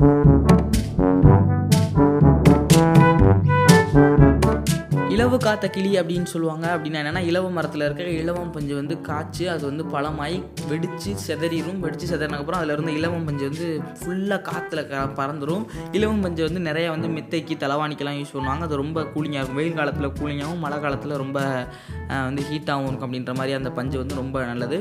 Thank 0.00 0.26
you. 0.26 0.39
இலவு 5.30 5.44
காத்த 5.44 5.66
கிளி 5.74 5.90
அப்படின்னு 5.98 6.28
சொல்லுவாங்க. 6.30 6.66
அப்படின்னா 6.74 6.98
என்னென்னா 7.00 7.20
இலவ 7.30 7.50
மரத்தில் 7.56 7.84
இருக்கிற 7.86 8.08
இலவம் 8.20 8.50
பஞ்சு 8.54 8.74
வந்து 8.78 8.94
காய்ச்சி 9.08 9.44
அது 9.52 9.62
வந்து 9.68 9.84
பழமாயி 9.92 10.38
வெடித்து 10.70 11.10
செதறிடும் 11.26 11.78
வெடித்து 11.84 12.06
செதறினக்கப்புறம் 12.12 12.58
அதில் 12.60 12.72
இருந்த 12.72 12.92
இலவம் 12.92 13.26
பஞ்சு 13.28 13.44
வந்து 13.48 13.66
ஃபுல்லாக 14.00 14.40
காற்றுல 14.48 14.82
க 14.88 15.02
பறந்துடும் 15.18 15.64
இலவம் 15.92 16.20
பஞ்சு 16.20 16.42
வந்து 16.46 16.62
நிறைய 16.68 16.86
வந்து 16.94 17.10
மெத்தைக்கு 17.16 17.56
தலைவாணிக்கெல்லாம் 17.64 18.18
யூஸ் 18.20 18.34
பண்ணுவாங்க. 18.36 18.66
அது 18.68 18.80
ரொம்ப 18.82 19.04
கூலிங்காக 19.14 19.40
இருக்கும். 19.40 19.60
வெயில் 19.60 19.78
காலத்தில் 19.80 20.08
கூலிங்காகவும் 20.20 20.64
மழை 20.64 20.80
காலத்தில் 20.80 21.14
ரொம்ப 21.16 21.38
வந்து 22.08 22.44
ஹீட்டாகவும் 22.50 22.88
இருக்கும் 22.88 23.08
அப்படின்ற 23.08 23.34
மாதிரி 23.34 23.54
அந்த 23.60 23.72
பஞ்சு 23.78 23.96
வந்து 23.98 24.14
ரொம்ப 24.14 24.44
நல்லது. 24.50 24.80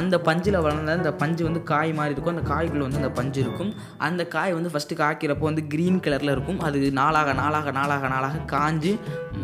அந்த 0.00 0.18
பஞ்சில் 0.30 0.60
வளர்ந்த 0.66 0.98
அந்த 1.00 1.12
பஞ்சு 1.22 1.44
வந்து 1.44 1.62
காய் 1.72 1.92
மாதிரி 2.00 2.14
இருக்கும். 2.16 2.34
அந்த 2.36 2.46
காய்க்குள்ள 2.54 2.86
வந்து 2.88 3.00
அந்த 3.02 3.12
பஞ்சு 3.20 3.40
இருக்கும். 3.40 3.72
அந்த 4.08 4.24
காய் 4.36 4.56
வந்து 4.58 4.72
ஃபஸ்ட்டு 4.74 5.00
காய்க்கிறப்போ 5.04 5.46
வந்து 5.50 5.64
க்ரீன் 5.74 6.02
கலரில் 6.08 6.34
இருக்கும். 6.36 6.60
அது 6.60 6.92
நாளாக 7.00 7.32
நாளாக 7.42 7.70
நாளாக 7.80 8.08
நாளாக 8.16 8.42
காஞ்சு 8.56 8.94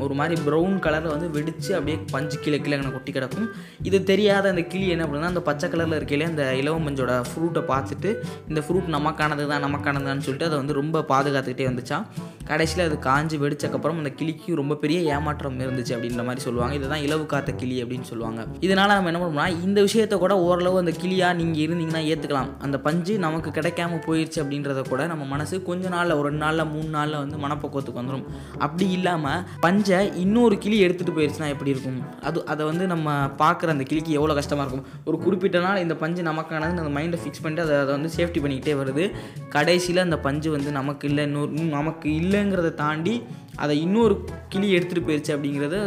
ஒரு 0.04 0.14
மாதிரி 0.18 0.34
ப்ரௌன் 0.46 0.76
கலரில் 0.86 1.12
வந்து 1.14 1.30
வெடித்து 1.30 1.70
அப்படியே 1.76 1.98
பஞ்சு 2.10 2.38
கீழே 2.44 2.58
கீழே 2.60 2.78
கொட்டி 2.90 3.12
கிடக்கும். 3.12 3.48
இது 3.82 4.04
தெரியாத 4.04 4.48
அந்த 4.48 4.62
கிளி 4.72 4.88
என்ன 4.88 5.04
பண்ணுன்னா 5.04 5.32
அந்த 5.34 5.40
பச்சை 5.40 5.68
கலரில் 5.70 5.98
இருக்கையிலே 6.00 6.28
அந்த 6.32 6.44
இலவம் 6.54 6.86
மஞ்சோட 6.88 7.14
ஃப்ரூட்டை 7.30 7.62
பார்த்துட்டு 7.72 8.10
இந்த 8.48 8.60
ஃப்ரூட் 8.66 8.90
நமக்கானது 8.96 9.46
தான் 9.46 9.64
நமக்கானதுன்னு 9.66 10.26
சொல்லிட்டு 10.28 10.48
அதை 10.50 10.58
வந்து 10.58 10.72
ரொம்ப 10.72 11.04
பாதுகாத்துக்கிட்டே 11.12 11.68
வந்துச்சான் 11.70 12.06
கடைசியில் 12.50 12.84
அது 12.88 12.98
காஞ்சு 13.08 13.36
வெடிச்சக்கப்புறம் 13.44 13.98
அந்த 14.02 14.12
கிளிக்கு 14.20 14.56
ரொம்ப 14.60 14.74
பெரிய 14.82 15.00
ஏமாற்றம் 15.16 15.58
இருந்துச்சு 15.64 15.92
அப்படின்ற 15.96 16.22
மாதிரி 16.28 16.44
சொல்லுவாங்க. 16.46 16.74
இதுதான் 16.80 17.02
இலவு 17.06 17.24
காத்த 17.32 17.50
கிளி 17.62 17.76
அப்படின்னு 17.82 18.08
சொல்லுவாங்க. 18.12 18.40
இதனால் 18.66 18.94
நம்ம 18.96 19.10
என்ன 19.12 19.20
பண்ணோம்னா 19.22 19.48
இந்த 19.66 19.78
விஷயத்த 19.86 20.14
கூட 20.24 20.34
ஓரளவு 20.46 20.80
அந்த 20.82 20.92
கிளியாக 21.02 21.38
நீங்கள் 21.40 21.62
இருந்தீங்கன்னா 21.66 22.02
ஏற்றுக்கலாம் 22.12 22.50
அந்த 22.66 22.76
பஞ்சு 22.86 23.14
நமக்கு 23.26 23.50
கிடைக்காம 23.58 23.98
போயிடுச்சு 24.06 24.38
அப்படின்றத 24.42 24.82
கூட 24.90 25.06
நம்ம 25.12 25.24
மனசு 25.34 25.54
கொஞ்ச 25.68 25.88
நாளில் 25.94 26.16
ஒரு 26.18 26.26
ரெண்டு 26.28 26.42
நாளில் 26.44 26.68
மூணு 26.74 26.90
நாளில் 26.96 27.18
வந்து 27.22 27.38
மனப்பக்குவத்துக்கு 27.44 28.00
வந்துடும் 28.00 28.24
அப்படி 28.66 28.88
இல்லாமல் 28.98 29.44
பஞ்சை 29.66 30.00
இன்னொரு 30.24 30.58
கிளி 30.64 30.78
எடுத்துகிட்டு 30.86 31.16
போயிடுச்சுன்னா 31.18 31.50
எப்படி 31.54 31.72
இருக்கும்? 31.74 32.00
அது 32.28 32.44
அதை 32.54 32.62
வந்து 32.70 32.86
நம்ம 32.94 33.16
பார்க்குற 33.42 33.74
அந்த 33.76 33.86
கிளிக்கு 33.90 34.12
எவ்வளோ 34.18 34.36
கஷ்டமாக 34.40 34.66
இருக்கும்? 34.66 34.86
ஒரு 35.08 35.18
குறிப்பிட்ட 35.24 35.60
நாள் 35.66 35.82
இந்த 35.84 35.96
பஞ்சு 36.02 36.24
நமக்கானது 36.30 36.82
அந்த 36.84 36.94
மைண்டை 36.98 37.20
ஃபிக்ஸ் 37.22 37.42
பண்ணிட்டு 37.44 37.66
அதை 37.66 37.76
அதை 37.84 37.92
வந்து 37.98 38.10
சேஃப்டி 38.18 38.42
பண்ணிக்கிட்டே 38.44 38.76
வருது. 38.82 39.06
கடைசியில் 39.56 40.04
அந்த 40.06 40.18
பஞ்சு 40.26 40.50
வந்து 40.56 40.72
நமக்கு 40.80 41.06
இல்லை 41.12 41.24
இன்னொரு 41.28 41.70
நமக்கு 41.78 42.08
இல்லை 42.20 42.39
இல்லைங்கிறத 42.40 42.74
தாண்டி 42.74 43.14
அதை 43.56 43.74
இன்னொரு 43.80 44.14
கிளி 44.48 44.68
எடுத்துகிட்டு 44.76 45.08
போயிடுச்சு 45.08 45.34
அப்படிங்கிறது 45.36 45.78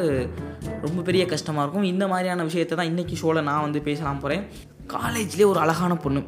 ரொம்ப 0.86 1.00
பெரிய 1.08 1.26
கஷ்டமாக 1.26 1.64
இருக்கும். 1.64 1.90
இந்த 1.94 2.08
மாதிரியான 2.08 2.44
விஷயத்தை 2.44 2.78
தான் 2.78 2.92
இன்றைக்கி 2.92 3.16
ஷோவில் 3.22 3.48
நான் 3.50 3.62
வந்து 3.62 3.82
பேசலாம் 3.82 4.20
போகிறேன் 4.20 4.44
காலேஜ்லேயே 4.94 5.46
ஒரு 5.46 5.59
அழகான 5.59 5.94
பொண்ணு. 6.06 6.22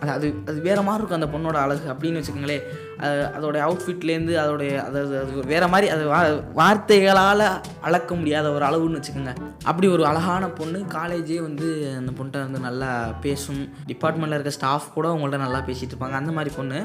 அது 0.00 0.10
அது 0.16 0.26
அது 0.50 0.58
வேறு 0.68 0.82
மாதிரி 0.82 1.00
இருக்கும் 1.00 1.20
அந்த 1.20 1.30
பொண்ணோட 1.34 1.56
அழகு 1.64 1.86
அப்படின்னு 1.92 2.20
வச்சுக்கோங்களேன். 2.20 2.64
அதோடைய 3.06 3.62
அவுட்ஃபிட்லேருந்து 3.66 4.34
அதோடைய 4.42 4.70
அது 4.86 5.00
அது 5.20 5.44
வேறு 5.52 5.68
மாதிரி 5.72 5.88
அது 5.94 6.04
வா 6.12 6.20
வார்த்தைகளால் 6.60 7.44
அளக்க 7.88 8.14
முடியாத 8.20 8.46
ஒரு 8.56 8.64
அளவுன்னு 8.68 9.00
வச்சுக்கோங்க. 9.00 9.34
அப்படி 9.70 9.88
ஒரு 9.96 10.04
அழகான 10.10 10.48
பொண்ணு 10.60 10.78
காலேஜே 10.96 11.38
வந்து 11.48 11.68
அந்த 11.98 12.12
பொண்ணிட்ட 12.18 12.44
வந்து 12.46 12.60
நல்லா 12.68 12.90
பேசும். 13.26 13.62
டிபார்ட்மெண்ட்டில் 13.92 14.38
இருக்க 14.38 14.54
ஸ்டாஃப் 14.58 14.92
கூட 14.96 15.08
அவங்கள்ட்ட 15.12 15.40
நல்லா 15.46 15.60
பேசிகிட்டு 15.68 15.94
இருப்பாங்க. 15.94 16.18
அந்த 16.22 16.32
மாதிரி 16.38 16.52
பொண்ணு 16.56 16.80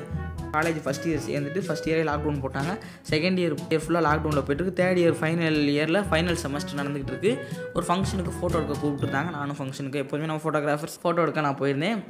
காலேஜ் 0.56 0.80
ஃபஸ்ட் 0.86 1.08
இயர் 1.10 1.24
சேர்ந்துட்டு 1.28 1.62
ஃபஸ்ட் 1.68 1.88
இயரே 1.90 2.04
லாக்டவுன் 2.10 2.42
போட்டாங்க. 2.44 2.74
செகண்ட் 3.12 3.40
இயர் 3.44 3.56
இயர் 3.72 3.84
ஃபுல்லாக 3.86 4.04
லாக்டவுனில் 4.08 4.46
போயிட்டு 4.48 4.76
தேர்ட் 4.82 5.00
இயர் 5.04 5.18
ஃபைனல் 5.22 5.60
இயரில் 5.76 6.04
ஃபைனல் 6.12 6.38
செமஸ்டர் 6.44 6.80
நடந்துகிட்டு 6.82 7.14
இருக்கு. 7.14 7.32
ஒரு 7.74 7.86
ஃபங்க்ஷனுக்கு 7.90 8.36
ஃபோட்டோ 8.40 8.60
எடுக்க 8.60 8.76
கூப்பிட்டுருந்தாங்க. 8.84 9.32
நானும் 9.38 9.58
ஃபங்க்ஷனுக்கு 9.60 10.04
எப்போதுமே 10.04 10.30
நம்ம 10.32 10.44
ஃபோட்டோகிராஃபர்ஸ் 10.46 11.00
ஃபோட்டோ 11.04 11.24
எடுக்க 11.26 11.48
நான் 11.48 11.60
போயிருந்தேன். 11.64 12.02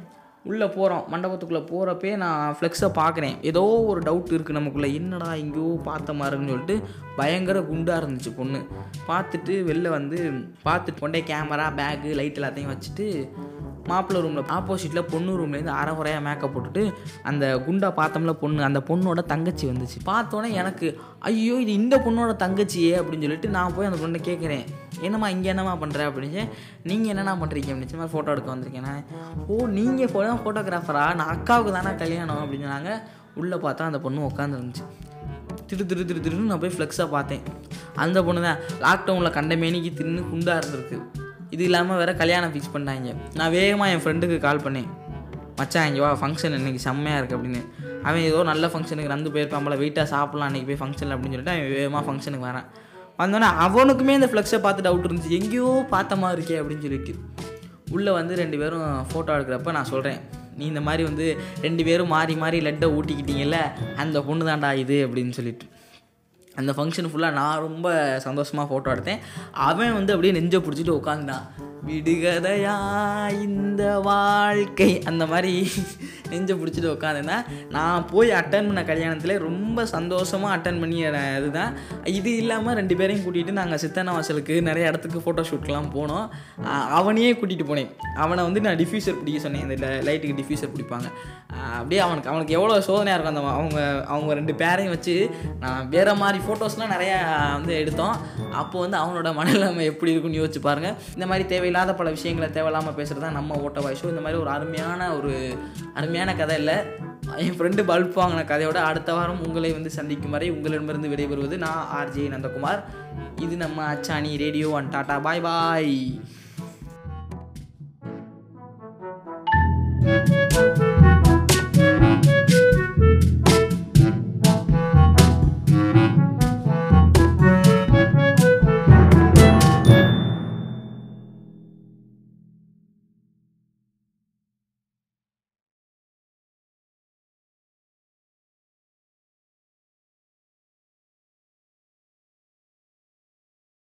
உள்ளே 0.44 0.66
போகிறோம் 0.66 1.04
மண்டபத்துக்குள்ளே 1.12 1.62
போகிறப்பே 1.64 2.16
நான் 2.16 2.56
ஃப்ளெக்ஸை 2.56 2.88
பார்க்குறேன் 2.94 3.36
ஏதோ 3.40 3.62
ஒரு 3.86 4.00
டவுட் 4.00 4.34
இருக்குது 4.34 4.52
நமக்குள்ளே. 4.52 4.94
என்னடா 4.94 5.34
எங்கேயோ 5.34 5.80
பார்த்த 5.84 6.12
மாதிரின்னு 6.12 6.48
சொல்லிட்டு 6.48 6.76
பயங்கர 7.16 7.60
குண்டாக 7.60 8.00
இருந்துச்சு 8.00 8.34
பொண்ணு. 8.36 8.60
பார்த்துட்டு 9.08 9.54
வெளில 9.70 9.88
வந்து 9.88 10.18
பார்த்துட்டு 10.64 11.00
கொண்டே 11.00 11.20
கேமரா 11.20 11.68
பேகு 11.76 12.14
லைட் 12.14 12.38
எல்லாத்தையும் 12.40 12.72
வச்சுட்டு 12.74 13.06
மாப்பிள்ளை 13.90 14.20
ரூமில் 14.24 14.50
ஆப்போசிட்டில் 14.56 15.08
பொண்ணு 15.12 15.32
ரூம்லேருந்து 15.38 15.74
அரை 15.80 15.92
குறையாக 15.98 16.24
மேக்கப் 16.26 16.54
போட்டுட்டு 16.54 16.82
அந்த 17.30 17.44
குண்டா 17.66 17.88
பார்த்தோம்ல 18.00 18.34
பொண்ணு 18.42 18.68
அந்த 18.68 18.80
பொண்ணோட 18.88 19.22
தங்கச்சி 19.32 19.64
வந்துச்சு. 19.70 19.98
பார்த்தோன்னே 20.10 20.50
எனக்கு 20.62 20.86
ஐயோ 21.30 21.56
இது 21.64 21.72
இந்த 21.80 21.96
பொண்ணோட 22.06 22.32
தங்கச்சியே 22.44 22.94
அப்படின்னு 23.00 23.26
சொல்லிட்டு 23.26 23.50
நான் 23.56 23.74
போய் 23.76 23.88
அந்த 23.90 24.00
பொண்ணை 24.04 24.20
கேட்குறேன் 24.30 24.64
என்னம்மா 25.06 25.28
இங்கே 25.34 25.48
என்னம்மா 25.52 25.74
பண்ணுற 25.82 26.02
அப்படின்னு 26.10 26.42
நீங்கள் 26.90 27.12
என்னென்ன 27.12 27.34
பண்ணுறீங்க 27.42 27.70
அப்படின்னு 27.72 28.00
மாதிரி 28.00 28.14
ஃபோட்டோ 28.14 28.32
எடுக்க 28.34 28.48
வந்திருக்கேன். 28.54 28.86
நான் 28.88 29.04
ஓ 29.52 29.66
நீங்கள் 29.78 30.10
ஃபோ 30.12 30.22
ஃபோட்டோகிராஃபரா 30.44 31.04
நான் 31.20 31.32
அக்காவுக்கு 31.34 31.72
தானே 31.78 31.92
கல்யாணம்? 32.02 32.40
அப்படின்னு 32.44 32.66
சொன்னாங்க. 32.68 32.92
உள்ளே 33.40 33.56
பார்த்தா 33.64 33.90
அந்த 33.90 34.00
பொண்ணு 34.06 34.28
உட்காந்துருந்துச்சு 34.30 34.86
திரு 35.68 35.84
திரு 35.90 36.02
திரு 36.08 36.20
திருன்னு 36.24 36.50
நான் 36.50 36.62
போய் 36.62 36.74
ஃப்ளெக்ஸாக 36.74 37.08
பார்த்தேன். 37.14 37.42
அந்த 38.04 38.18
பொண்ணு 38.26 38.40
தான் 38.46 38.58
லாக்டவுனில் 38.84 39.36
கண்ட 39.36 39.54
மேனிக்கு 39.62 39.90
தின்னு 39.98 40.22
குண்டாக 40.30 40.60
இருந்திருக்கு. 40.60 40.96
இது 41.54 41.64
இல்லாமல் 41.68 41.98
வேறு 42.02 42.12
கல்யாணம் 42.22 42.52
ஃபிக்ஸ் 42.54 42.74
பண்ணாங்க 42.76 43.10
நான் 43.38 43.52
வேகமாக 43.56 43.92
என் 43.94 44.02
ஃப்ரெண்டுக்கு 44.04 44.38
கால் 44.46 44.64
பண்ணேன். 44.66 44.88
மச்சான் 45.58 45.88
இங்கே 45.88 46.00
வா 46.04 46.10
ஃபங்க்ஷன் 46.20 46.54
இன்னைக்கு 46.58 46.80
செம்மையாக 46.86 47.18
இருக்குது 47.20 47.38
அப்படின்னு. 47.38 47.60
அவன் 48.08 48.24
ஏதோ 48.30 48.38
நல்ல 48.50 48.66
ஃபங்க்ஷனுக்கு 48.72 49.12
நடந்து 49.12 49.32
போயிருப்பான் 49.34 49.80
வெயிட்டாக 49.82 50.06
சாப்பிட்லாம் 50.14 50.48
அன்றைக்கி 50.50 50.68
போய் 50.70 50.80
ஃபங்க்ஷன் 50.82 51.12
அப்படின்னு 51.14 51.36
சொல்லிட்டு 51.36 51.54
அவன் 51.56 51.74
வேகமாக 51.80 52.02
ஃபங்க்ஷனுக்கு 52.08 52.46
வரேன். 52.50 52.66
வந்தோடனே 53.20 53.48
அவனுக்குமே 53.64 54.14
இந்த 54.18 54.28
ஃப்ளெக்ஸை 54.30 54.58
பார்த்து 54.64 54.86
டவுட் 54.86 55.06
இருந்துச்சு. 55.08 55.36
எங்கேயோ 55.40 55.68
பார்த்த 55.92 56.16
மாதிரி 56.22 56.38
இருக்கே 56.38 56.56
அப்படின்னு 56.62 56.84
சொல்லிட்டு 56.86 57.14
உள்ளே 57.96 58.12
வந்து 58.18 58.34
ரெண்டு 58.42 58.56
பேரும் 58.62 58.86
ஃபோட்டோ 59.10 59.30
எடுக்கிறப்ப 59.36 59.72
நான் 59.76 59.90
சொல்கிறேன் 59.92 60.18
நீ 60.58 60.64
இந்த 60.72 60.82
மாதிரி 60.86 61.02
வந்து 61.08 61.26
ரெண்டு 61.66 61.82
பேரும் 61.88 62.12
மாறி 62.14 62.34
மாறி 62.42 62.58
லட்டை 62.66 62.88
ஊட்டிக்கிட்டீங்கல்ல 62.96 63.58
அந்த 64.02 64.18
பொண்ணு 64.28 64.44
தாண்டா 64.48 64.70
இது 64.82 64.96
அப்படின்னு 65.06 65.36
சொல்லிட்டு. 65.38 65.66
அந்த 66.56 66.72
ஃபங்க்ஷன் 66.72 67.08
ஃபுல்லாக 67.12 67.32
நான் 67.32 67.58
ரொம்ப 67.58 68.14
சந்தோஷமாக 68.20 68.68
ஃபோட்டோ 68.70 68.82
எடுத்தேன். 68.82 69.18
அவன் 69.52 69.92
வந்து 69.92 70.14
அப்படியே 70.14 70.38
நெஞ்சை 70.38 70.60
பிடிச்சிட்டு 70.60 70.94
உட்காந்துட்டான் 70.94 71.46
விடுகதையா 71.86 72.76
இந்த 73.42 73.98
வாழ்க்கை? 73.98 75.02
அந்த 75.02 75.26
மாதிரி 75.26 75.68
நெஞ்சை 76.32 76.54
பிடிச்சிட்டு 76.60 76.92
உட்காந்துருந்தேன் 76.94 77.44
நான் 77.76 78.06
போய் 78.12 78.30
அட்டன் 78.40 78.68
பண்ண 78.70 78.82
கல்யாணத்தில் 78.90 79.34
ரொம்ப 79.48 79.86
சந்தோஷமாக 79.94 80.54
அட்டன் 80.56 80.80
பண்ணி 80.82 80.98
இதுதான் 81.38 81.72
இது 82.18 82.30
இல்லாமல் 82.42 82.76
ரெண்டு 82.80 82.94
பேரையும் 83.00 83.24
கூட்டிகிட்டு 83.26 83.58
நாங்கள் 83.60 83.80
சித்தன 83.84 84.12
வாசலுக்கு 84.16 84.54
நிறைய 84.68 84.90
இடத்துக்கு 84.90 85.22
ஃபோட்டோ 85.24 85.44
ஷூட்லாம் 85.50 85.90
போனோம் 85.96 86.26
அவனையே 86.98 87.30
கூட்டிகிட்டு 87.40 87.68
போனேன். 87.70 87.90
அவனை 88.24 88.40
வந்து 88.48 88.60
நான் 88.66 88.80
டிஃப்யூசர் 88.82 89.18
பிடிக்க 89.20 89.38
சொன்னேன். 89.44 89.64
இந்த 89.66 89.88
லைட்டுக்கு 90.08 90.38
டிஃப்யூசர் 90.40 90.72
பிடிப்பாங்க. 90.74 91.08
அப்படியே 91.78 92.00
அவனுக்கு 92.04 92.30
அவனுக்கு 92.32 92.56
எவ்வளோ 92.58 92.78
சோதனையாக 92.88 93.16
இருக்கும் 93.16 93.34
அந்த 93.34 93.42
அவங்க 93.58 93.78
அவங்க 94.12 94.34
ரெண்டு 94.40 94.54
பேரையும் 94.62 94.94
வச்சு 94.94 95.14
நான் 95.64 95.88
வேறு 95.94 96.14
மாதிரி 96.22 96.38
ஃபோட்டோஸ்லாம் 96.46 96.92
நிறையா 96.94 97.18
வந்து 97.56 97.74
எடுத்தோம். 97.82 98.16
அப்போ 98.62 98.76
வந்து 98.84 98.98
அவனோட 99.02 99.28
மனநிலைமை 99.38 99.84
எப்படி 99.92 100.12
இருக்குன்னு 100.12 100.40
யோசிச்சு 100.40 100.62
பாருங்கள் 100.68 100.96
இந்த 101.16 101.26
மாதிரி 101.30 101.46
தேவையில்லாத 101.52 101.94
பல 102.00 102.10
விஷயங்களை 102.16 102.48
தேவையில்லாமல் 102.56 102.96
பேசுகிறது 102.98 103.24
தான் 103.26 103.38
நம்ம 103.38 103.60
ஓட்ட 103.66 103.80
வாய்ஸோ. 103.86 104.06
இந்த 104.14 104.24
மாதிரி 104.26 104.40
ஒரு 104.44 104.52
அருமையான 104.56 105.10
ஒரு 105.18 105.32
அருமையான 105.98 106.13
கதை 106.14 106.56
இல்லை 106.56 106.74
என் 107.36 107.56
ஃப்ரெண்டு 107.58 107.82
பல்ப் 107.90 108.16
வாங்கின 108.18 108.42
கதையோட 108.50 108.74
அடுத்த 108.90 109.14
வாரம் 109.14 109.42
உங்களை 109.46 109.72
வந்து 109.72 109.90
சந்திக்கும் 109.90 110.30
வரை 110.30 110.50
உங்களிடமிருந்து 110.50 111.08
விடைபெறுவது 111.08 111.56
நான் 111.56 111.86
ஆர்ஜே 111.96 112.26
நந்தகுமார். 112.34 112.82
இது 113.36 113.56
நம்ம 113.56 113.94
Achani 113.94 114.36
radio 114.36 114.70
and 114.74 114.94
tata 114.94 115.20
bye 115.20 115.40
bye. 115.40 116.20